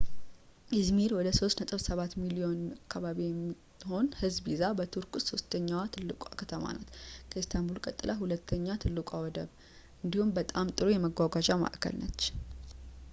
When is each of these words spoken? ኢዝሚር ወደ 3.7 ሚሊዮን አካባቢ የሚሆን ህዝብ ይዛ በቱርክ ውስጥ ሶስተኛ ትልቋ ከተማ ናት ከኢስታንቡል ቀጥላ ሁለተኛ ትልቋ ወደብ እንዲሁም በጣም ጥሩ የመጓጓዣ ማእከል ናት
ኢዝሚር 0.77 1.11
ወደ 1.17 1.27
3.7 1.39 2.15
ሚሊዮን 2.21 2.61
አካባቢ 2.77 3.19
የሚሆን 3.27 4.07
ህዝብ 4.21 4.45
ይዛ 4.53 4.63
በቱርክ 4.79 5.11
ውስጥ 5.19 5.27
ሶስተኛ 5.33 5.69
ትልቋ 5.97 6.23
ከተማ 6.41 6.63
ናት 6.77 6.89
ከኢስታንቡል 7.33 7.79
ቀጥላ 7.85 8.15
ሁለተኛ 8.23 8.65
ትልቋ 8.87 9.11
ወደብ 9.27 9.49
እንዲሁም 10.07 10.31
በጣም 10.41 10.73
ጥሩ 10.79 10.89
የመጓጓዣ 10.97 11.49
ማእከል 11.65 11.97
ናት 12.03 12.23